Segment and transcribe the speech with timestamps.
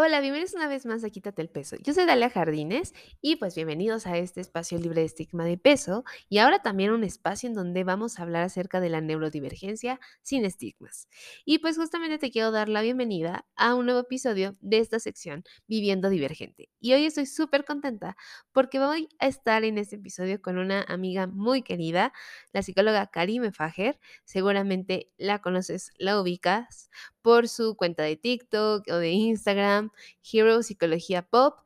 [0.00, 1.74] Hola, bienvenidos una vez más a Quítate el Peso.
[1.82, 6.04] Yo soy Dalia Jardines y pues bienvenidos a este espacio libre de estigma de peso
[6.28, 10.44] y ahora también un espacio en donde vamos a hablar acerca de la neurodivergencia sin
[10.44, 11.08] estigmas.
[11.44, 15.42] Y pues justamente te quiero dar la bienvenida a un nuevo episodio de esta sección
[15.66, 16.70] Viviendo Divergente.
[16.78, 18.16] Y hoy estoy súper contenta
[18.52, 22.12] porque voy a estar en este episodio con una amiga muy querida,
[22.52, 23.98] la psicóloga Karime Fajer.
[24.24, 26.88] Seguramente la conoces, la ubicas
[27.28, 29.87] por su cuenta de TikTok o de Instagram,
[30.30, 31.60] Hero Psicología Pop.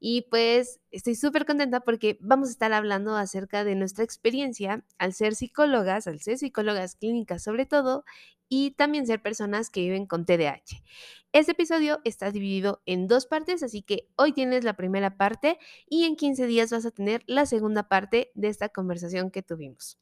[0.00, 5.12] Y pues estoy súper contenta porque vamos a estar hablando acerca de nuestra experiencia al
[5.12, 8.04] ser psicólogas, al ser psicólogas clínicas sobre todo,
[8.48, 10.82] y también ser personas que viven con TDAH.
[11.32, 16.04] Este episodio está dividido en dos partes, así que hoy tienes la primera parte y
[16.04, 19.98] en 15 días vas a tener la segunda parte de esta conversación que tuvimos.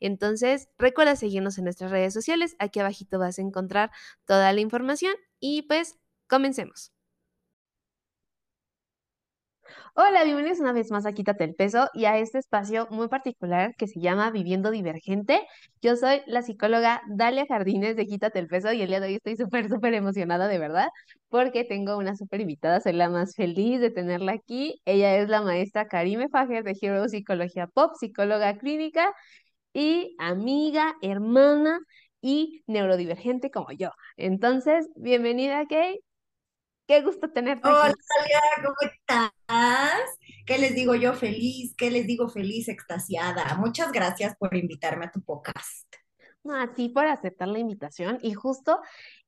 [0.00, 3.90] Entonces, recuerda seguirnos en nuestras redes sociales, aquí abajito vas a encontrar
[4.24, 6.92] toda la información y pues comencemos.
[9.94, 13.74] Hola, bienvenidos una vez más a Quítate el Peso y a este espacio muy particular
[13.76, 15.46] que se llama Viviendo Divergente.
[15.82, 19.14] Yo soy la psicóloga Dalia Jardines de Quítate el Peso y el día de hoy
[19.16, 20.88] estoy súper, súper emocionada de verdad
[21.28, 24.80] porque tengo una súper invitada, soy la más feliz de tenerla aquí.
[24.84, 29.12] Ella es la maestra Karime Fajer de Hero Psicología Pop, psicóloga clínica
[29.72, 31.80] y amiga, hermana
[32.20, 33.90] y neurodivergente como yo.
[34.16, 36.00] Entonces, bienvenida, Kay.
[36.86, 37.94] Qué gusto tenerte Hola, aquí.
[38.18, 39.39] Talia, ¿cómo estás?
[40.60, 41.74] ¿Qué les digo yo feliz?
[41.74, 43.56] ¿Qué les digo feliz, extasiada?
[43.56, 45.86] Muchas gracias por invitarme a tu podcast.
[46.44, 48.78] No, a ti por aceptar la invitación y justo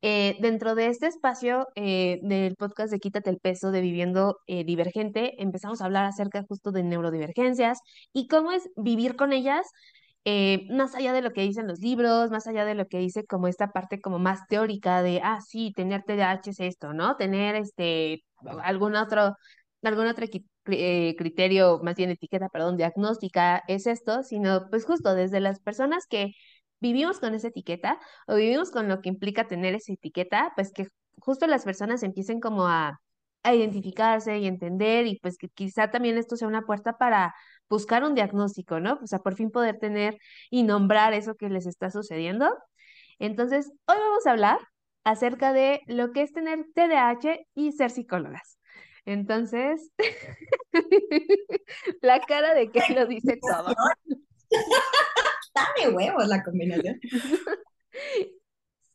[0.02, 4.64] eh, dentro de este espacio eh, del podcast de Quítate el peso de Viviendo eh,
[4.64, 7.78] Divergente, empezamos a hablar acerca justo de neurodivergencias
[8.12, 9.66] y cómo es vivir con ellas,
[10.68, 13.48] más allá de lo que dicen los libros, más allá de lo que dice como
[13.48, 17.16] esta parte como más teórica de, ah, sí, tener TDAH es esto, ¿no?
[17.16, 18.22] Tener este,
[18.62, 19.34] algún otro,
[19.82, 25.40] equi- cri- eh, criterio, más bien etiqueta, perdón, diagnóstica es esto, sino pues justo desde
[25.40, 26.32] las personas que
[26.80, 30.88] vivimos con esa etiqueta o vivimos con lo que implica tener esa etiqueta, pues que
[31.18, 33.00] justo las personas empiecen como a,
[33.42, 37.34] a identificarse y entender y pues que quizá también esto sea una puerta para
[37.68, 38.98] buscar un diagnóstico, ¿no?
[39.02, 40.18] O sea, por fin poder tener
[40.50, 42.48] y nombrar eso que les está sucediendo.
[43.18, 44.58] Entonces, hoy vamos a hablar
[45.04, 48.58] acerca de lo que es tener TDAH y ser psicólogas.
[49.04, 49.90] Entonces,
[52.02, 53.74] la cara de que lo dice todo.
[55.54, 56.98] Dame huevos la combinación.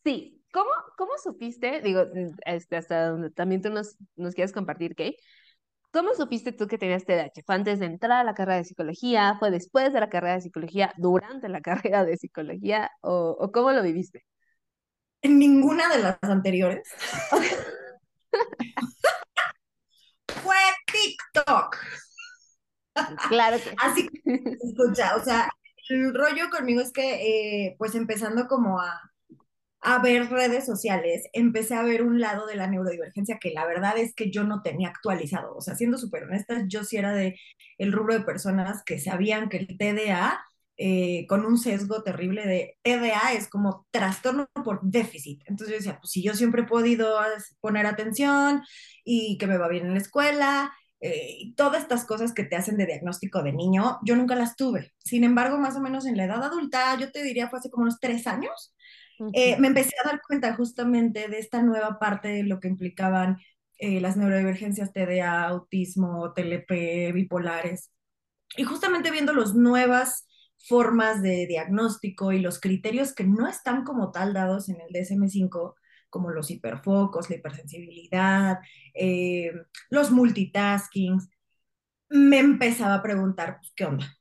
[0.04, 1.82] Sí, ¿cómo, cómo supiste?
[1.82, 5.18] Digo, mm, este, hasta donde también tú nos, nos quieres compartir, Kay.
[5.92, 7.44] ¿Cómo supiste tú que tenías TDAH?
[7.46, 9.36] ¿Fue antes de entrar a la carrera de psicología?
[9.40, 10.94] ¿Fue después de la carrera de psicología?
[10.98, 12.92] ¿Durante la carrera de psicología?
[13.02, 14.24] ¿O, o cómo lo viviste?
[15.22, 16.88] En ninguna de las anteriores
[20.44, 20.56] fue
[20.86, 21.78] TikTok.
[23.30, 24.22] Claro que Así que,
[24.62, 25.50] escucha, o sea,
[25.90, 29.00] el rollo conmigo es que, eh, pues empezando como a,
[29.82, 33.98] a ver redes sociales, empecé a ver un lado de la neurodivergencia que la verdad
[33.98, 35.56] es que yo no tenía actualizado.
[35.56, 37.40] O sea, siendo súper honesta, yo sí era de
[37.78, 40.44] el rubro de personas que sabían que el TDA,
[40.78, 45.42] eh, con un sesgo terrible de TDA, es como trastorno por déficit.
[45.46, 47.18] Entonces yo decía, pues si yo siempre he podido
[47.60, 48.64] poner atención
[49.04, 52.78] y que me va bien en la escuela, eh, todas estas cosas que te hacen
[52.78, 54.94] de diagnóstico de niño, yo nunca las tuve.
[54.98, 57.84] Sin embargo, más o menos en la edad adulta, yo te diría fue hace como
[57.84, 58.74] unos tres años,
[59.34, 63.38] eh, me empecé a dar cuenta justamente de esta nueva parte de lo que implicaban
[63.80, 67.92] eh, las neurodivergencias TDA, autismo, TLP, bipolares.
[68.56, 70.27] Y justamente viendo las nuevas
[70.68, 75.76] formas de diagnóstico y los criterios que no están como tal dados en el DSM-5,
[76.10, 78.60] como los hiperfocos, la hipersensibilidad,
[78.94, 79.52] eh,
[79.90, 81.30] los multitaskings,
[82.10, 84.18] me empezaba a preguntar, pues, ¿qué onda?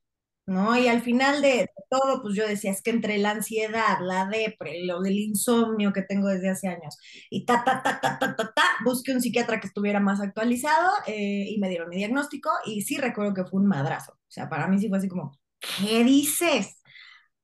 [0.47, 0.77] ¿no?
[0.79, 4.85] Y al final de todo, pues yo decía, es que entre la ansiedad, la depre,
[4.85, 6.97] lo del insomnio que tengo desde hace años,
[7.31, 10.91] y ta, ta, ta, ta, ta, ta, ta, busqué un psiquiatra que estuviera más actualizado
[11.07, 14.13] eh, y me dieron mi diagnóstico y sí recuerdo que fue un madrazo.
[14.13, 16.81] O sea, para mí sí fue así como, ¿qué dices?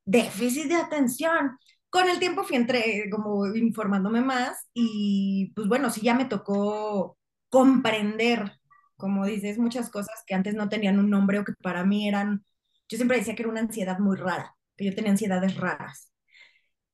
[0.05, 1.59] Déficit de atención.
[1.91, 7.19] Con el tiempo fui entre, como informándome más y pues bueno, sí ya me tocó
[7.51, 8.53] comprender,
[8.97, 12.45] como dices, muchas cosas que antes no tenían un nombre o que para mí eran
[12.89, 16.13] yo siempre decía que era una ansiedad muy rara, que yo tenía ansiedades raras.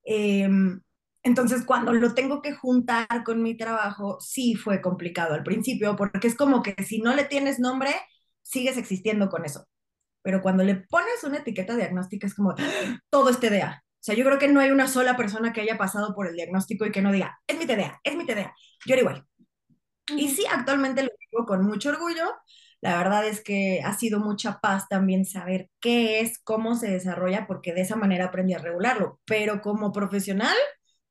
[0.05, 0.49] Eh,
[1.23, 6.27] entonces, cuando lo tengo que juntar con mi trabajo, sí fue complicado al principio, porque
[6.27, 7.91] es como que si no le tienes nombre,
[8.41, 9.67] sigues existiendo con eso.
[10.21, 12.55] Pero cuando le pones una etiqueta diagnóstica, es como
[13.09, 13.83] todo es TDA.
[13.85, 16.35] O sea, yo creo que no hay una sola persona que haya pasado por el
[16.35, 18.53] diagnóstico y que no diga, es mi TDA, es mi TDA.
[18.85, 19.25] Yo era igual.
[20.15, 22.23] Y sí, actualmente lo digo con mucho orgullo.
[22.81, 27.45] La verdad es que ha sido mucha paz también saber qué es, cómo se desarrolla,
[27.45, 29.19] porque de esa manera aprendí a regularlo.
[29.25, 30.55] Pero como profesional,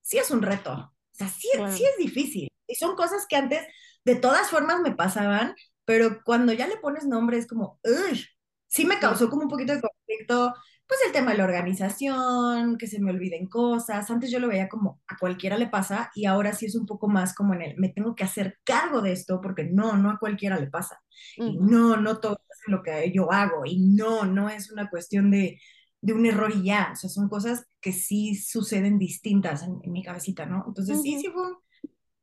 [0.01, 0.73] sí es un reto.
[0.73, 2.49] O sea, sí, sí es difícil.
[2.67, 3.67] Y son cosas que antes
[4.05, 8.27] de todas formas me pasaban, pero cuando ya le pones nombre es como, uy,
[8.69, 10.55] sí me causó como un poquito de conflicto
[10.89, 14.11] pues el tema de la organización, que se me olviden cosas.
[14.11, 17.09] Antes yo lo veía como a cualquiera le pasa y ahora sí es un poco
[17.09, 20.19] más como en el, me tengo que hacer cargo de esto porque no, no a
[20.19, 20.99] cualquiera le pasa.
[21.37, 25.31] Y no, no todo es lo que yo hago y no, no es una cuestión
[25.31, 25.61] de,
[26.01, 26.91] de un error y ya.
[26.95, 30.65] O sea, son cosas que sí suceden distintas en, mi cabecita, ¿no?
[30.67, 31.57] Entonces sí, sí fue un...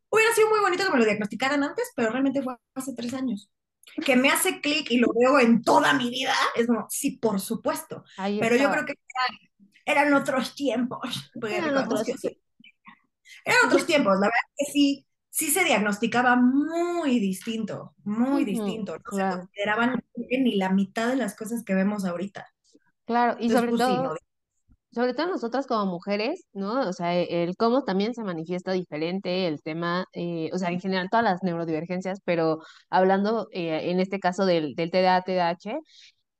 [0.09, 3.51] Hubiera sido muy bonito que me lo diagnosticaran antes, pero realmente fue hace tres años
[4.05, 7.39] que me hace clic y lo veo en toda mi vida, es como, sí, por
[7.39, 8.03] supuesto.
[8.17, 8.95] Pero yo creo que
[9.85, 11.31] eran, otros tiempos.
[11.47, 12.03] Eran otros,
[13.45, 18.97] eran otros tiempos, la verdad que sí, sí se diagnosticaba muy distinto, muy distinto.
[18.97, 22.47] No se consideraban ni la mitad de las cosas que vemos ahorita.
[23.05, 24.15] Claro, y sobre pues, todo,
[24.91, 26.87] sobre todo nosotras como mujeres, ¿no?
[26.87, 30.79] O sea, e, el cómo también se manifiesta diferente el tema, eh, o sea, en
[30.79, 32.59] general todas las neurodivergencias, pero
[32.89, 35.79] hablando eh, en este caso del, del TDA, TDAH,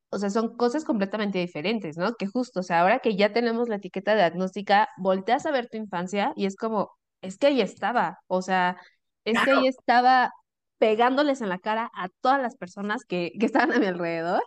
[0.10, 2.14] o sea, son cosas completamente diferentes, ¿no?
[2.16, 5.78] Que justo, o sea, ahora que ya tenemos la etiqueta diagnóstica, volteas a ver tu
[5.78, 8.78] infancia y es como, es que ahí estaba, o sea,
[9.26, 10.32] es que ahí estaba
[10.78, 14.42] pegándoles en la cara a todas las personas que, que estaban a mi alrededor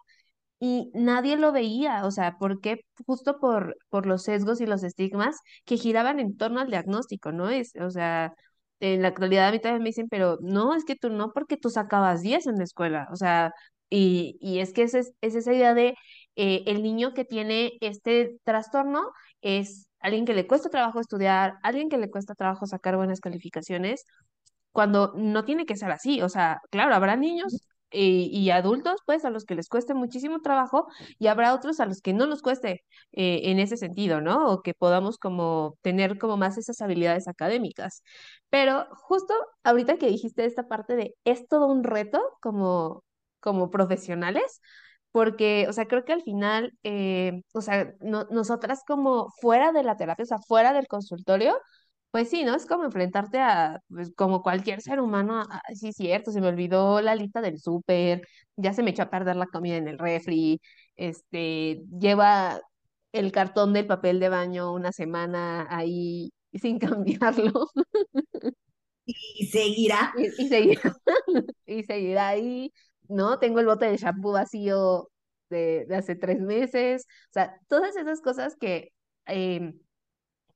[0.61, 2.81] y nadie lo veía, o sea, ¿por qué?
[3.07, 7.49] Justo por, por los sesgos y los estigmas que giraban en torno al diagnóstico, ¿no?
[7.51, 8.33] Es, o sea,
[8.81, 11.57] en la actualidad a mí también me dicen, pero no, es que tú no, porque
[11.57, 13.53] tú sacabas 10 en la escuela, o sea,
[13.91, 15.95] y, y es que es, es esa idea de
[16.37, 19.11] eh, el niño que tiene este trastorno
[19.41, 24.05] es alguien que le cuesta trabajo estudiar, alguien que le cuesta trabajo sacar buenas calificaciones,
[24.73, 29.31] cuando no tiene que ser así, o sea, claro, habrá niños y adultos, pues, a
[29.31, 30.89] los que les cueste muchísimo trabajo
[31.19, 34.49] y habrá otros a los que no nos cueste eh, en ese sentido, ¿no?
[34.53, 38.03] O que podamos como tener como más esas habilidades académicas.
[38.51, 43.05] Pero justo ahorita que dijiste esta parte de es todo un reto como,
[43.41, 44.61] como profesionales,
[45.11, 49.97] porque, o sea, creo que al final, eh, o sea, nosotras como fuera de la
[49.97, 51.59] terapia, o sea, fuera del consultorio,
[52.11, 52.55] pues sí, ¿no?
[52.55, 57.01] Es como enfrentarte a, pues, como cualquier ser humano, a, sí, cierto, se me olvidó
[57.01, 58.27] la lista del súper,
[58.57, 60.61] ya se me echó a perder la comida en el refri,
[60.97, 62.61] este, lleva
[63.13, 67.69] el cartón del papel de baño una semana ahí sin cambiarlo.
[69.05, 70.13] Y seguirá.
[70.19, 70.95] Y, seguirá,
[71.67, 72.73] y seguirá ahí,
[73.09, 73.39] ¿no?
[73.39, 75.11] Tengo el bote de shampoo vacío
[75.51, 78.93] de, de hace tres meses, o sea, todas esas cosas que...
[79.27, 79.73] Eh,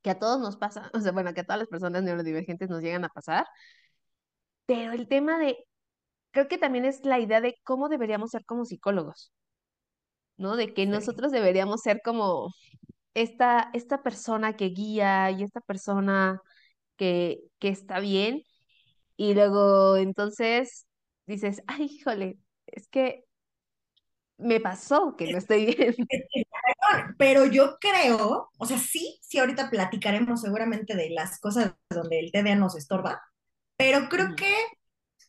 [0.03, 2.83] que a todos nos pasa, o sea, bueno, que a todas las personas neurodivergentes nos
[2.83, 3.47] llegan a pasar,
[4.67, 5.57] pero el tema de,
[6.33, 9.33] creo que también es la idea de cómo deberíamos ser como psicólogos,
[10.37, 10.57] ¿no?
[10.57, 12.49] De que nosotros deberíamos ser como
[13.15, 16.41] esta, esta persona que guía y esta persona
[16.97, 18.43] que, que está bien,
[19.17, 20.87] y luego entonces
[21.27, 23.25] dices, ay, híjole, es que
[24.43, 25.95] me pasó que no estoy bien.
[27.19, 32.33] Pero yo creo, o sea, sí, sí, ahorita platicaremos seguramente de las cosas donde el
[32.33, 33.23] TDA nos estorba,
[33.77, 34.55] pero creo que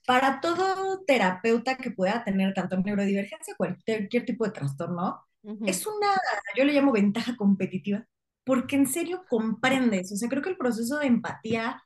[0.06, 5.26] para todo terapeuta que pueda tener tanto neurodivergencia, cualquier tipo de trastorno,
[5.66, 6.08] es una,
[6.56, 8.06] yo le llamo ventaja competitiva,
[8.44, 11.82] porque en serio comprendes, o sea, creo que el proceso de empatía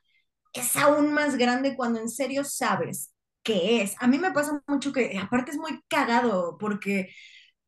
[0.52, 3.12] es aún más grande cuando en serio sabes
[3.48, 3.96] qué es.
[3.98, 7.08] A mí me pasa mucho que, aparte es muy cagado, porque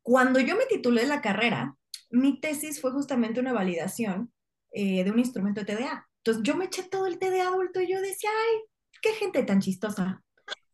[0.03, 1.75] cuando yo me titulé la carrera,
[2.11, 4.31] mi tesis fue justamente una validación
[4.71, 6.07] eh, de un instrumento de TDA.
[6.17, 8.61] Entonces yo me eché todo el TDA adulto y yo decía, ay,
[9.01, 10.23] qué gente tan chistosa.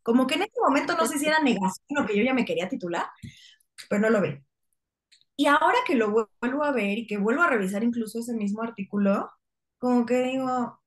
[0.03, 2.45] Como que en ese momento no sé si era negación o que yo ya me
[2.45, 3.07] quería titular,
[3.89, 4.43] pero no lo ve.
[5.37, 6.11] Y ahora que lo
[6.41, 9.31] vuelvo a ver y que vuelvo a revisar incluso ese mismo artículo,
[9.77, 10.81] como que digo,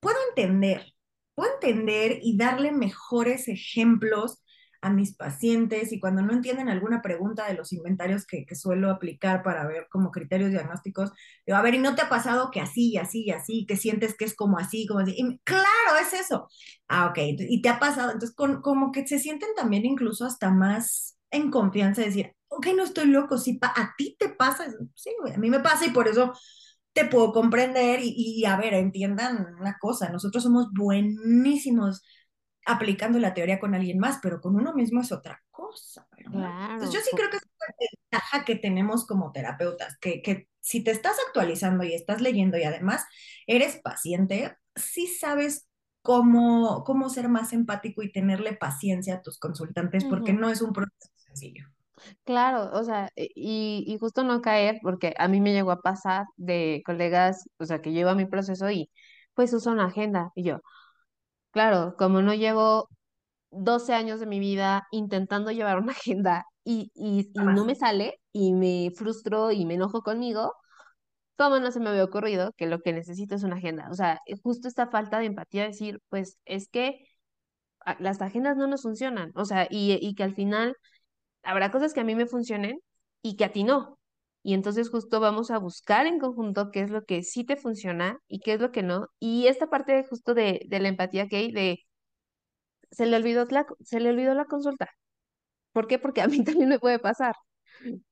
[0.00, 0.94] puedo entender,
[1.34, 4.42] puedo entender y darle mejores ejemplos
[4.82, 9.44] a mis pacientes y cuando no entienden alguna pregunta de los inventarios que, suelo aplicar
[9.44, 11.12] para ver como criterios diagnósticos,
[11.46, 13.76] digo, a ver, ¿y no te ha pasado que así y así y así, que
[13.76, 15.16] sientes que es como así, como así?
[15.44, 16.48] claro, es eso.
[16.88, 21.16] Ah, ok, y te ha pasado, entonces como que se sienten también incluso hasta más
[21.30, 25.38] en confianza de decir, ok, no estoy loco, si a ti te pasa, sí, a
[25.38, 26.34] mí me pasa y por eso
[26.92, 32.02] te puedo comprender y, y, a ver, entiendan una cosa, nosotros somos buenísimos
[32.66, 36.06] aplicando la teoría con alguien más, pero con uno mismo es otra cosa.
[36.16, 40.84] Entonces yo sí creo que es una ventaja que tenemos como terapeutas, que, que si
[40.84, 43.04] te estás actualizando y estás leyendo y además
[43.46, 45.68] eres paciente, sí sabes
[46.02, 50.72] cómo, cómo ser más empático y tenerle paciencia a tus consultantes, porque no es un
[50.72, 51.66] proceso sencillo.
[52.24, 55.80] Claro, o sea, e- y, y justo no caer, porque a mí me llegó a
[55.82, 58.90] pasar de colegas, o sea, que lleva mi proceso y
[59.34, 60.30] pues uso una agenda.
[60.34, 60.60] Y yo,
[61.52, 62.88] claro, como no llevo
[63.50, 68.20] 12 años de mi vida intentando llevar una agenda y, y, y no me sale
[68.32, 70.54] y me frustro y me enojo conmigo,
[71.36, 73.88] ¿cómo no se me había ocurrido que lo que necesito es una agenda?
[73.90, 77.06] O sea, eh, justo esta falta de empatía, decir, pues es que
[77.84, 80.76] a- las agendas no nos funcionan, o sea, y, y que al final
[81.42, 82.80] habrá cosas que a mí me funcionen
[83.22, 83.98] y que a ti no.
[84.42, 88.18] Y entonces justo vamos a buscar en conjunto qué es lo que sí te funciona
[88.28, 89.08] y qué es lo que no.
[89.20, 91.80] Y esta parte justo de, de la empatía que hay, de
[92.90, 94.88] se le olvidó la, se le olvidó la consulta.
[95.72, 95.98] ¿Por qué?
[95.98, 97.34] Porque a mí también me puede pasar,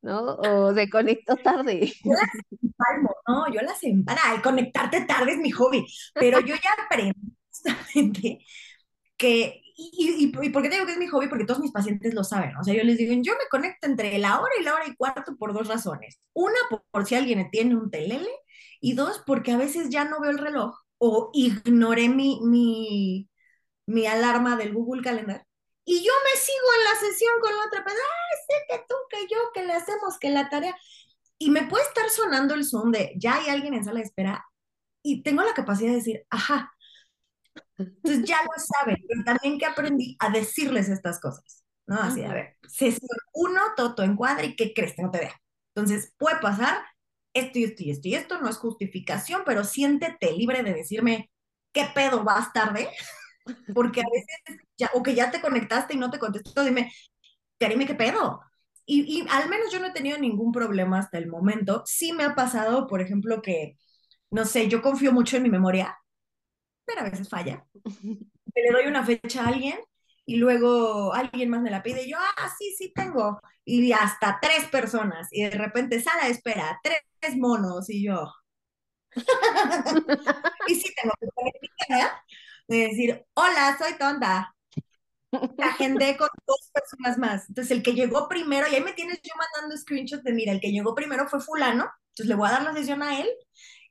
[0.02, 0.36] ¿no?
[0.36, 1.92] O se conectó tarde.
[2.04, 2.30] Yo las
[2.62, 3.52] empalmo, ¿no?
[3.52, 4.22] Yo las empalmo.
[4.24, 6.70] Ay, conectarte tarde es mi hobby, pero yo ya
[7.74, 8.44] aprendí
[9.16, 11.28] que, y, y, y, por qué te digo que es mi hobby?
[11.28, 14.18] Porque todos mis pacientes lo saben, o sea, yo les digo, yo me conecto entre
[14.18, 16.20] la hora y la hora y cuarto por dos razones.
[16.34, 16.58] Una,
[16.90, 18.30] por, si alguien tiene un telele,
[18.80, 23.28] y dos, porque a veces ya no veo el reloj o ignoré mi, mi,
[23.86, 25.46] mi alarma del Google Calendar.
[25.84, 29.26] Y yo me sigo en la sesión con la otra ah, sé que tú, que
[29.32, 30.76] yo, que le hacemos, que la tarea.
[31.38, 34.44] Y me puede estar sonando el Zoom de, ya hay alguien en sala de espera,
[35.02, 36.72] y tengo la capacidad de decir, ajá,
[37.78, 41.96] entonces ya lo saben, pero también que aprendí a decirles estas cosas, ¿no?
[42.00, 44.94] Así, a ver, sesión uno, Toto encuadra y ¿qué crees?
[44.94, 45.34] Que no te vea.
[45.74, 46.82] Entonces, puede pasar
[47.34, 51.30] esto y esto y esto y esto, no es justificación, pero siéntete libre de decirme,
[51.72, 52.88] ¿qué pedo vas tarde?
[53.74, 56.92] Porque a veces, ya, o que ya te conectaste y no te contestó, dime,
[57.58, 58.40] Karime, ¿qué pedo?
[58.86, 61.82] Y, y al menos yo no he tenido ningún problema hasta el momento.
[61.86, 63.76] Sí me ha pasado, por ejemplo, que,
[64.30, 65.96] no sé, yo confío mucho en mi memoria,
[66.90, 67.64] pero a veces falla
[68.54, 69.78] le doy una fecha a alguien
[70.26, 73.40] y luego alguien más me la pide y yo, ah, sí, sí tengo.
[73.64, 75.28] Y hasta tres personas.
[75.32, 77.90] Y de repente sala de espera, tres monos.
[77.90, 78.32] Y yo,
[80.68, 81.52] y sí tengo que poner
[82.68, 84.54] de decir, hola, soy tonta.
[85.58, 87.48] Agendé con dos personas más.
[87.48, 90.60] Entonces, el que llegó primero, y ahí me tienes yo mandando screenshots de, mira, el
[90.60, 93.28] que llegó primero fue fulano, entonces le voy a dar la sesión a él,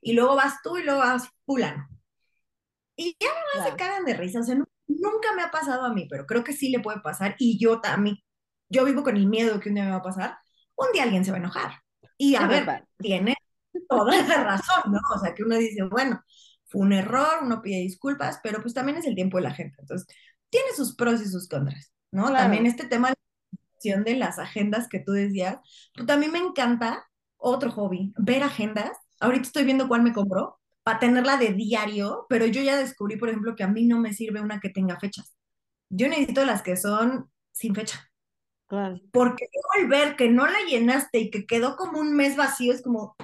[0.00, 1.88] y luego vas tú y luego vas fulano.
[3.00, 3.76] Y ya nada se Claro.
[3.76, 4.40] cagan de risa.
[4.40, 7.00] O sea, no- nunca me ha pasado a mí, pero creo que sí le puede
[7.00, 7.34] pasar.
[7.38, 8.18] Y yo también,
[8.68, 10.38] yo vivo con el miedo que un día me va a pasar.
[10.76, 11.72] Un día alguien se va a enojar.
[12.18, 12.86] Y a ver, pasa.
[12.98, 13.34] tiene
[13.88, 15.00] toda esa razón, ¿no?
[15.14, 16.22] O sea, que uno dice, bueno,
[16.66, 19.76] fue un error, uno pide disculpas, pero pues también es el tiempo de la gente.
[19.80, 20.06] Entonces,
[20.50, 22.30] tiene sus pros y sus contras, ¿no?
[22.32, 23.12] También este tema
[23.84, 25.58] la de las agendas que tú decías,
[25.94, 27.04] pues también me encanta,
[27.38, 28.92] otro hobby, ver agendas.
[29.20, 30.59] Ahorita estoy viendo cuál me compró
[30.90, 34.12] para tenerla de diario, pero yo ya descubrí, por ejemplo, que a mí no me
[34.14, 35.36] sirve una que tenga fechas.
[35.90, 38.10] Yo necesito las que son sin fecha,
[38.66, 39.00] Claro.
[39.12, 42.72] porque luego al ver que no la llenaste y que quedó como un mes vacío,
[42.72, 43.16] es como,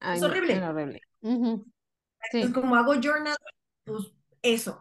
[0.00, 0.62] Ay, es no, era horrible.
[0.70, 1.00] horrible.
[1.22, 1.66] Ujú.
[2.40, 2.52] Es Sí.
[2.52, 3.36] como hago journal,
[3.84, 4.04] pues
[4.42, 4.80] eso.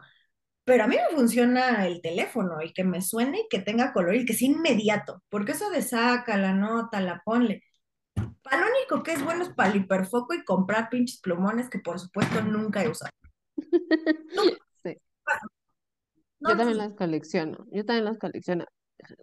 [0.66, 4.16] Pero a mí me funciona el teléfono y que me suene y que tenga color
[4.16, 7.64] y que sea inmediato, porque eso de saca la nota, la ponle.
[8.50, 11.80] Para lo único que es bueno es para el hiperfoco y comprar pinches plumones que
[11.80, 13.12] por supuesto nunca he usado.
[13.56, 14.98] Nunca, Sí.
[16.40, 17.66] no Yo también las colecciono.
[17.72, 18.66] Yo también las colecciono.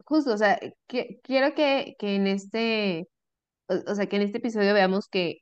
[0.04, 3.08] Justo, o sea, que, quiero que, que en este,
[3.68, 5.38] o, o sea, que en este episodio veamos que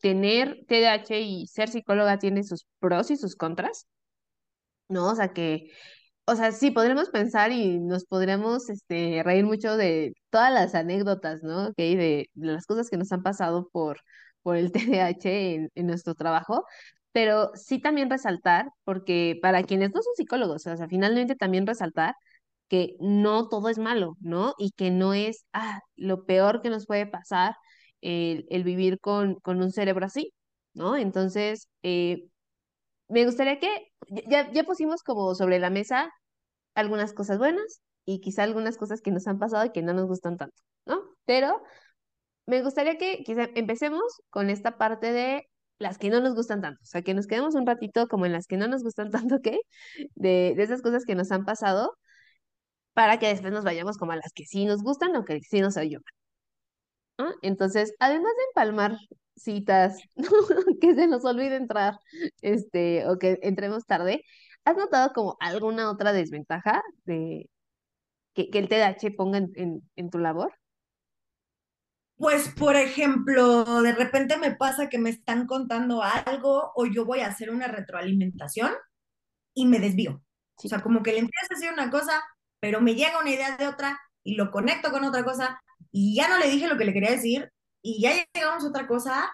[0.00, 3.88] tener TDAH y ser psicóloga tiene sus pros y sus contras,
[4.88, 5.10] ¿no?
[5.10, 5.70] O sea, que
[6.26, 11.42] O sea, sí, podremos pensar y nos podremos este, reír mucho de todas las anécdotas,
[11.42, 11.70] ¿no?
[11.76, 14.00] Hay de, de las cosas que nos han pasado por,
[14.42, 16.64] por el TDAH en, en nuestro trabajo,
[17.12, 22.14] pero sí también resaltar, porque para quienes no son psicólogos, o sea, finalmente también resaltar
[22.68, 24.54] que no todo es malo, ¿no?
[24.58, 27.54] Y que no es, ah, lo peor que nos puede pasar
[28.00, 30.32] el, el vivir con, con un cerebro así,
[30.74, 30.96] ¿no?
[30.96, 32.26] Entonces, eh,
[33.14, 33.68] me gustaría que
[34.28, 36.10] ya, ya pusimos como sobre la mesa
[36.74, 40.06] algunas cosas buenas y quizá algunas cosas que nos han pasado y que no nos
[40.08, 41.00] gustan tanto, ¿no?
[41.24, 41.62] Pero
[42.46, 46.80] me gustaría que quizá empecemos con esta parte de las que no nos gustan tanto,
[46.82, 49.36] o sea, que nos quedemos un ratito como en las que no nos gustan tanto,
[49.36, 49.48] ¿ok?
[50.16, 51.96] De, de esas cosas que nos han pasado
[52.94, 55.60] para que después nos vayamos como a las que sí nos gustan o que sí
[55.60, 56.02] nos ayudan.
[57.42, 58.96] Entonces, además de empalmar
[59.36, 59.98] citas,
[60.80, 61.94] que se nos olvide entrar,
[62.40, 64.22] este, o que entremos tarde,
[64.64, 67.50] ¿has notado como alguna otra desventaja de
[68.34, 70.52] que, que el TDAH ponga en, en, en tu labor.
[72.16, 77.20] Pues, por ejemplo, de repente me pasa que me están contando algo o yo voy
[77.20, 78.72] a hacer una retroalimentación
[79.54, 80.22] y me desvío.
[80.62, 82.22] O sea, como que le empiezo a decir una cosa,
[82.60, 85.60] pero me llega una idea de otra y lo conecto con otra cosa
[85.90, 87.50] y ya no le dije lo que le quería decir
[87.84, 89.30] y ya llegamos a otra cosa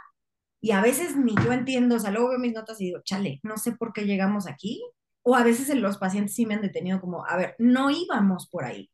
[0.60, 3.40] y a veces ni yo entiendo, o sea, luego veo mis notas y digo, chale,
[3.42, 4.82] no sé por qué llegamos aquí.
[5.22, 8.64] O a veces los pacientes sí me han detenido como, a ver, no íbamos por
[8.64, 8.90] ahí.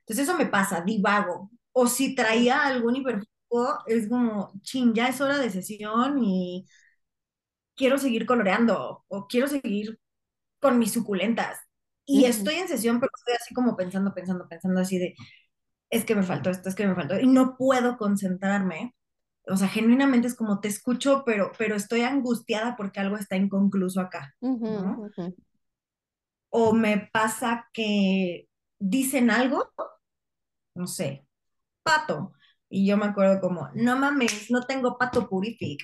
[0.00, 1.50] Entonces eso me pasa, divago.
[1.72, 6.66] O si traía algún hiperfoco, es como, chin, ya es hora de sesión y
[7.76, 9.98] quiero seguir coloreando o quiero seguir
[10.60, 11.60] con mis suculentas.
[12.06, 15.14] Y Ujú, estoy en sesión, pero estoy así como pensando, pensando, pensando así de,
[15.90, 18.94] es que me faltó esto, es que me faltó, y no puedo concentrarme.
[19.46, 24.00] O sea, genuinamente es como te escucho, pero, pero estoy angustiada porque algo está inconcluso
[24.00, 24.34] acá.
[26.50, 29.70] O me pasa que dicen algo,
[30.74, 31.26] no sé,
[31.82, 32.32] pato.
[32.68, 35.82] Y yo me acuerdo como, no mames, no tengo pato purific.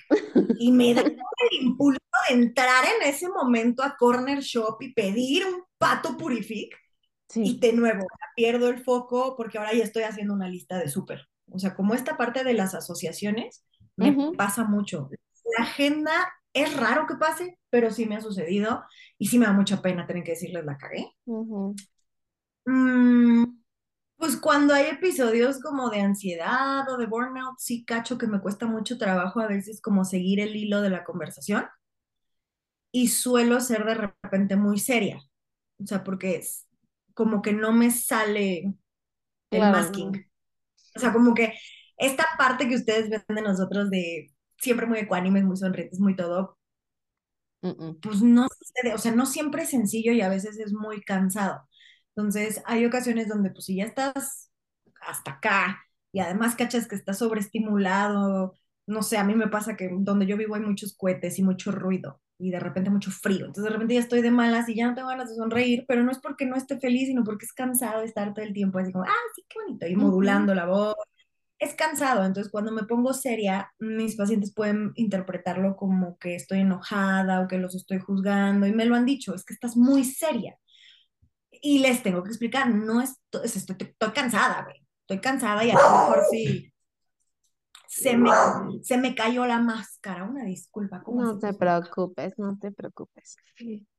[0.59, 1.17] Y me da el
[1.63, 1.99] impulso
[2.29, 6.77] de entrar en ese momento a Corner Shop y pedir un pato purific.
[7.35, 7.59] Y Sí.
[7.61, 11.27] de nuevo, pierdo el foco porque ahora ya estoy haciendo una lista de súper.
[11.51, 13.65] O sea, como esta parte de las asociaciones
[13.97, 15.11] me Ujú, pasa mucho.
[15.59, 16.13] La agenda
[16.53, 18.85] es raro que pase, pero sí me ha sucedido
[19.19, 21.13] y sí me da mucha pena tener que decirles la cagué.
[21.27, 21.79] ujú.
[22.65, 23.45] Mm,
[24.19, 28.67] pues cuando hay episodios como de ansiedad o de burnout, sí cacho que me cuesta
[28.67, 31.67] mucho trabajo a veces como seguir el hilo de la conversación
[32.93, 35.21] y suelo ser de repente muy seria.
[35.83, 36.67] O sea, porque es
[37.15, 38.75] como que no me sale
[39.51, 40.26] el Claro, masking.
[40.97, 41.55] O sea, como que
[41.99, 46.59] esta parte que ustedes ven de nosotros de siempre muy ecuánimes, muy sonrientes, muy todo,
[48.01, 51.69] pues no sucede, o sea, no siempre es sencillo y a veces es muy cansado.
[52.15, 54.51] Entonces, hay ocasiones donde pues si ya estás
[55.03, 58.55] hasta acá y además cachas que estás sobreestimulado,
[58.87, 61.73] no sé, a mí me pasa que donde yo vivo hay muchos cohetes y mucho
[61.73, 63.47] ruido y de repente mucho frío.
[63.47, 66.03] Entonces, de repente ya estoy de malas y ya no tengo ganas de sonreír, pero
[66.03, 68.79] no es porque no esté feliz, sino porque es cansado de estar todo el tiempo
[68.79, 70.95] así como, ah, sí, qué bonito, y modulando la voz
[71.59, 77.41] es cansado, entonces cuando me pongo seria, mis pacientes pueden interpretarlo como que estoy enojada
[77.41, 80.59] o que los estoy juzgando y me lo han dicho, es que estás muy seria.
[81.51, 84.77] Y les tengo que explicar, no estoy, estoy, estoy cansada, güey.
[85.01, 86.71] Estoy cansada y a lo mejor sí
[87.97, 88.31] se me,
[88.83, 90.25] se me cayó la máscara.
[90.25, 93.37] Una disculpa, ¿cómo No te preocupes, no te preocupes.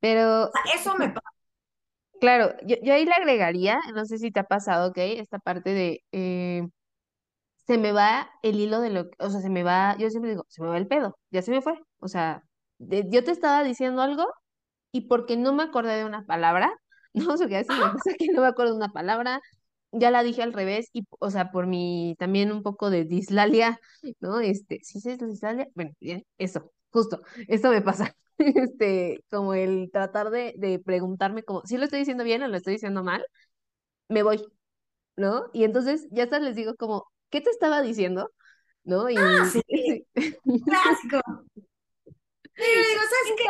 [0.00, 1.26] Pero, Eso me pasa.
[2.20, 4.98] claro, yo, yo ahí le agregaría, no sé si te ha pasado, ¿ok?
[4.98, 6.62] Esta parte de, eh,
[7.66, 10.30] se me va el hilo de lo, que- o sea, se me va, yo siempre
[10.32, 11.74] digo, se me va el pedo, ya se me fue.
[12.00, 12.42] O sea,
[12.78, 14.26] de- yo te estaba diciendo algo
[14.92, 16.72] y porque no me acordé de una palabra,
[17.14, 19.40] no sé qué veces me pasa que no me acuerdo de una palabra,
[19.92, 23.80] ya la dije al revés y, o sea, por mi también un poco de dislalia,
[24.20, 24.40] ¿no?
[24.40, 25.68] Este, ¿sí es dislalia?
[25.74, 28.14] Bueno, bien, eso, justo, esto me pasa.
[28.40, 32.56] Este, como el tratar de, de preguntarme como, si lo estoy diciendo bien o lo
[32.56, 33.24] estoy diciendo mal,
[34.08, 34.44] me voy,
[35.16, 35.46] ¿no?
[35.52, 38.30] Y entonces ya hasta les digo como, ¿qué te estaba diciendo?
[38.84, 39.06] ¿No?
[39.06, 39.62] Ah, Y sí,
[40.64, 41.20] clásico.
[42.56, 43.44] Y yo digo, ¿sabes qué?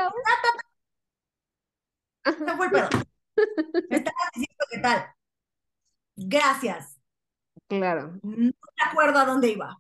[4.83, 5.18] tal.
[6.19, 6.99] Gracias.
[7.69, 8.53] claro, No me
[8.91, 9.79] acuerdo a dónde iba.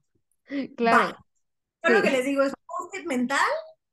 [0.49, 0.75] Bye.
[0.77, 1.17] claro,
[1.83, 3.39] Yo lo que les digo es post-it mental,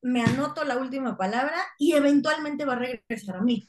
[0.02, 3.68] me anoto la última palabra y eventualmente va a regresar a mí.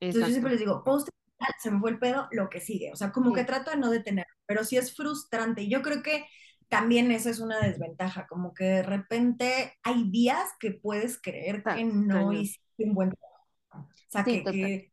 [0.00, 2.92] Entonces yo siempre les digo, post-it mental, se me fue el pedo, lo que sigue.
[2.92, 5.62] O sea, como que trato de no detener, pero sí es frustrante.
[5.62, 6.24] Y yo creo que
[6.68, 11.84] también eso es una desventaja, como que de repente hay días que puedes creer que
[11.84, 13.88] no hiciste un buen trabajo.
[13.88, 14.54] O sea, Sí, que, total.
[14.54, 14.92] que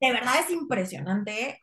[0.00, 1.60] de verdad es impresionante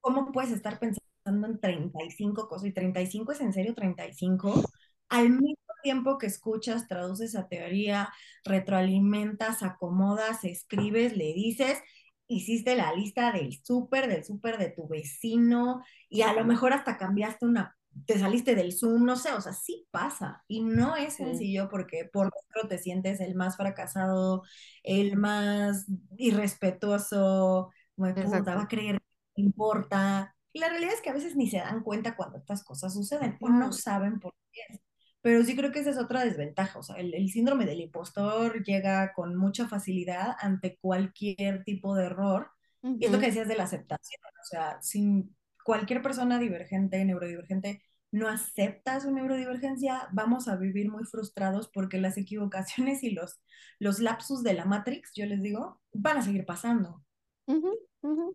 [0.00, 2.68] ¿cómo puedes estar pensando en 35 cosas?
[2.68, 4.62] Y 35 es en serio 35,
[5.08, 8.10] al mismo tiempo que escuchas, traduces a teoría,
[8.44, 11.78] retroalimentas, acomodas, escribes, le dices,
[12.26, 16.96] hiciste la lista del súper, del súper de tu vecino, y a lo mejor hasta
[16.98, 20.44] cambiaste una, te saliste del Zoom, no sé, o sea, sí pasa.
[20.48, 24.42] Y no es sencillo porque por dentro te sientes el más fracasado,
[24.82, 25.86] el más
[26.16, 29.00] irrespetuoso, de puta, va a creer
[29.40, 30.36] importa.
[30.52, 33.38] Y la realidad es que a veces ni se dan cuenta cuando estas cosas suceden
[33.40, 34.80] o no saben por qué.
[35.22, 36.78] Pero sí creo que esa es otra desventaja.
[36.78, 42.06] O sea, el, el síndrome del impostor llega con mucha facilidad ante cualquier tipo de
[42.06, 42.50] error.
[42.98, 44.20] Y es lo que decías de la aceptación.
[44.42, 51.04] O sea, sin cualquier persona divergente, neurodivergente, no acepta su neurodivergencia, vamos a vivir muy
[51.04, 53.40] frustrados porque las equivocaciones y los,
[53.78, 57.04] los lapsus de la Matrix, yo les digo, van a seguir pasando.
[57.46, 57.70] ujú,
[58.02, 58.26] ujú.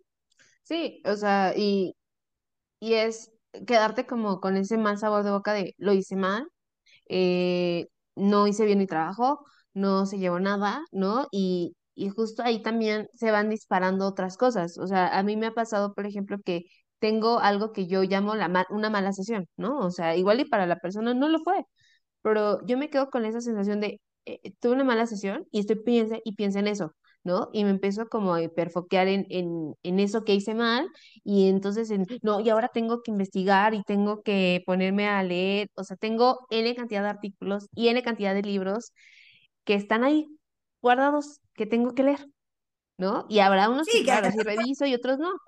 [0.66, 1.96] Sí, o sea, y,
[2.80, 3.32] y es
[3.68, 6.48] quedarte como con ese mal sabor de boca de lo hice mal,
[7.10, 11.28] eh, no hice bien mi trabajo, no se llevó nada, ¿no?
[11.32, 14.78] Y, y justo ahí también se van disparando otras cosas.
[14.80, 16.64] O sea, a mí me ha pasado, por ejemplo, que
[17.00, 19.80] tengo algo que yo llamo la ma- una mala sesión, ¿no?
[19.80, 21.66] O sea, igual y para la persona no lo fue,
[22.22, 25.78] pero yo me quedo con esa sensación de, eh, tuve una mala sesión y estoy
[25.78, 26.94] piensa y piensa en eso,
[27.26, 27.50] ¿no?
[27.54, 30.90] Y me empiezo como a hiperfoquear en, en, en eso que hice mal
[31.26, 35.70] y entonces, en, no, y ahora tengo que investigar y tengo que ponerme a leer,
[35.76, 38.94] o sea, tengo N cantidad de artículos y N cantidad de libros
[39.66, 40.28] que están ahí
[40.82, 42.28] guardados que tengo que leer,
[42.98, 43.26] ¿no?
[43.30, 45.32] Y habrá unos que, Sí, que claro, sí reviso y otros no.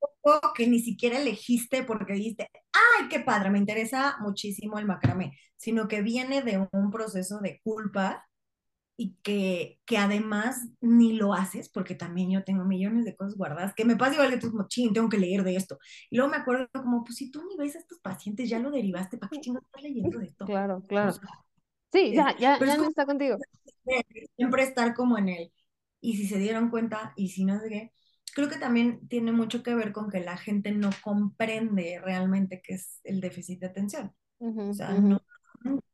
[0.00, 4.86] un poco que ni siquiera elegiste porque dijiste, ay, qué padre, me interesa muchísimo el
[4.86, 8.26] macramé, sino que viene de un proceso de culpa
[9.00, 13.74] y que, que además ni lo haces, porque también yo tengo millones de cosas guardadas,
[13.74, 15.78] que me pasa igual que tú, como, ching, tengo que leer de esto.
[16.10, 18.70] Y luego me acuerdo como, pues si tú ni ves a estos pacientes, ya lo
[18.70, 20.52] derivaste, ¿para qué chingados estás leyendo de esto?
[20.52, 21.18] Claro, claro.
[21.92, 23.38] Sí, es- ya, ya, pero es ya no como está contigo.
[24.36, 25.52] siempre estar como en él.
[26.00, 27.92] Y si se dieron cuenta, y si no sé qué,
[28.34, 32.74] creo que también tiene mucho que ver con que la gente no comprende realmente qué
[32.74, 34.12] es el déficit de atención.
[34.40, 35.10] Ujú, O sea, ujú.
[35.10, 35.20] no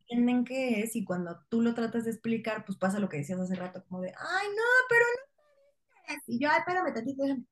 [0.09, 3.41] entienden qué es y cuando tú lo tratas de explicar, pues pasa lo que decías
[3.41, 5.05] hace rato, como de, ay, no, pero
[6.09, 6.15] no.
[6.27, 7.45] Y yo, ay, espérame tantito, déjame-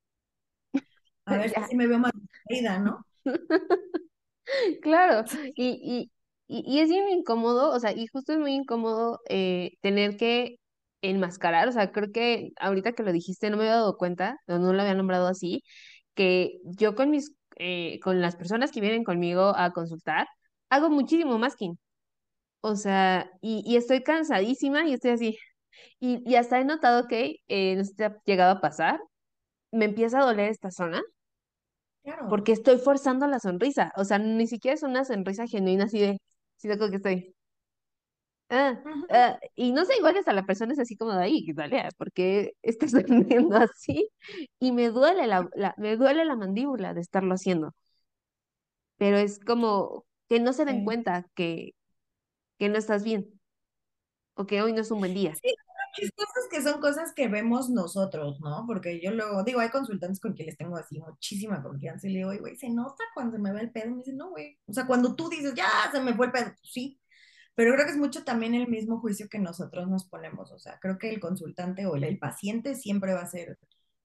[1.27, 3.05] a ver si me veo más distraída, ¿no?
[4.83, 6.11] Claro, y,
[6.47, 10.57] y, y es bien incómodo, o sea, y justo es muy incómodo eh, tener que
[11.03, 14.59] enmascarar, o sea, creo que ahorita que lo dijiste no me había dado cuenta, o
[14.59, 15.63] no lo había nombrado así,
[16.15, 20.27] que yo con mis, eh, con las personas que vienen conmigo a consultar,
[20.71, 21.79] hago muchísimo masking,
[22.65, 25.39] o sea, y, y estoy cansadísima y estoy así,
[26.01, 29.01] y, y hasta he notado que, eh, no sé si te ha llegado a pasar,
[29.73, 31.03] me empieza a doler esta zona
[32.03, 32.29] claro.
[32.29, 33.93] porque estoy forzando la sonrisa.
[33.97, 36.19] O sea, ni siquiera es una sonrisa genuina así de,
[36.57, 37.35] sí, de que estoy.
[38.51, 38.79] Ah,
[39.11, 42.53] ah, y no sé, igual hasta la persona es así como de ahí, dale, porque
[42.63, 44.09] estás sonriendo así?
[44.61, 47.73] Y me duele la, la- me duele la mandíbula de estarlo haciendo,
[48.97, 50.83] pero es como que no se den sí.
[50.83, 51.73] cuenta que,
[52.59, 53.41] que no estás bien
[54.35, 55.35] o que hoy no es un buen día.
[55.35, 55.55] Sí,
[55.97, 56.11] es
[56.51, 58.65] que son cosas que vemos nosotros, ¿no?
[58.67, 62.31] Porque yo luego, digo, hay consultantes con quienes tengo así muchísima confianza y le digo,
[62.31, 63.87] "Oye, güey, se nota cuando se me va el pedo.
[63.87, 64.59] Y me dice, no, güey.
[64.67, 67.01] O sea, cuando tú dices, ya se me fue el pedo, pues sí.
[67.55, 70.51] Pero creo que es mucho también el mismo juicio que nosotros nos ponemos.
[70.53, 73.59] O sea, creo que el consultante o el, el paciente siempre va a ser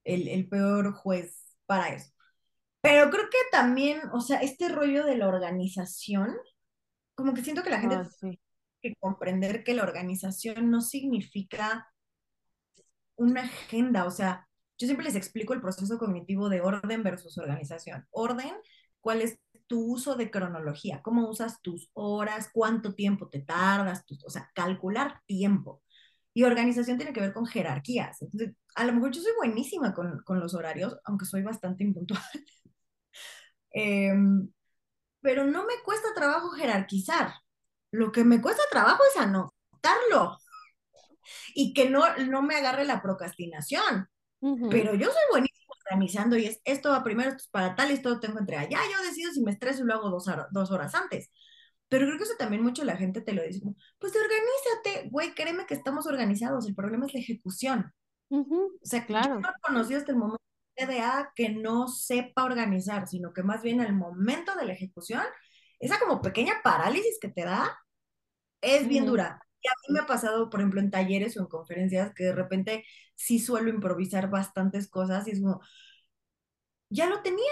[0.04, 2.12] el, el peor juez para eso.
[2.82, 6.36] Pero creo que también, o sea, este rollo de la organización,
[7.20, 8.40] como que siento que la gente Ah, tiene sí.
[8.82, 11.88] que comprender que la organización no significa
[13.16, 18.08] una agenda, o sea, yo siempre les explico el proceso cognitivo de orden versus organización.
[18.12, 18.54] Orden,
[19.02, 21.02] ¿cuál es tu uso de cronología?
[21.04, 22.50] ¿Cómo usas tus horas?
[22.54, 24.06] ¿Cuánto tiempo te tardas?
[24.06, 25.82] Tus, o sea, calcular tiempo.
[26.34, 28.22] Y organización tiene que ver con jerarquías.
[28.22, 32.22] Entonces, a lo mejor yo soy buenísima con, con los horarios, aunque soy bastante impuntual.
[33.74, 34.12] Eh,
[35.22, 37.34] pero no me cuesta trabajo jerarquizar.
[37.92, 40.38] Lo que me cuesta trabajo es anotarlo
[41.54, 44.08] y que no, no me agarre la procrastinación.
[44.70, 48.10] Pero yo soy buenísima organizando y es esto va primero, esto es para tal, esto
[48.10, 48.80] lo tengo entre allá.
[48.92, 51.30] Yo decido si me estreso y lo hago dos, dos horas antes.
[51.90, 53.62] Pero creo que eso también mucho la gente te lo dice,
[53.98, 57.92] pues organízate, güey, créeme que estamos organizados, el problema es la ejecución.
[58.30, 59.40] O sea, yo claro.
[59.40, 60.44] no he conocido hasta el momento
[60.86, 65.24] TDA que no sepa organizar, sino que más bien al momento de la ejecución,
[65.80, 67.80] esa como pequeña parálisis que te da
[68.62, 69.42] es bien dura.
[69.62, 72.34] Y a mí me ha pasado, por ejemplo, en talleres o en conferencias, que de
[72.34, 75.62] repente sí suelo improvisar bastantes cosas y es como,
[76.90, 77.44] ya lo tenía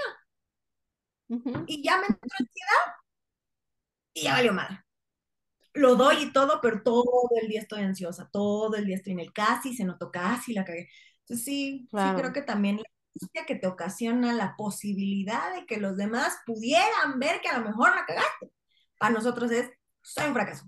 [1.67, 2.95] y ya me entró ansiedad
[4.13, 4.83] y ya valió mal.
[5.73, 9.19] Lo doy y todo, pero todo el día estoy ansiosa, todo el día estoy en
[9.19, 10.89] el casi, se notó casi, la cagué.
[11.21, 12.33] Entonces sí, sí creo claro.
[12.33, 12.83] que también la
[13.47, 17.95] que te ocasiona la posibilidad de que los demás pudieran ver que a lo mejor
[17.95, 18.51] la cagaste,
[18.97, 19.69] para nosotros es,
[20.01, 20.65] soy un fracaso.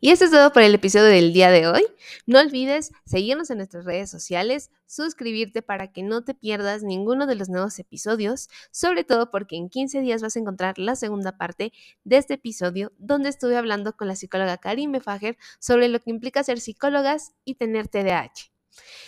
[0.00, 1.82] Y eso es todo por el episodio del día de hoy.
[2.26, 7.34] No olvides seguirnos en nuestras redes sociales, suscribirte para que no te pierdas ninguno de
[7.34, 11.72] los nuevos episodios, sobre todo porque en 15 días vas a encontrar la segunda parte
[12.04, 16.44] de este episodio donde estuve hablando con la psicóloga Karim Fager sobre lo que implica
[16.44, 18.55] ser psicólogas y tener TDAH.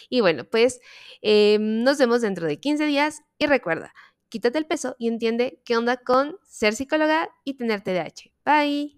[0.09, 0.81] Y bueno, pues
[1.23, 3.93] eh, nos vemos dentro de 15 días y recuerda,
[4.29, 8.33] quítate el peso y entiende qué onda con ser psicóloga y tener TDAH.
[8.45, 8.98] Bye.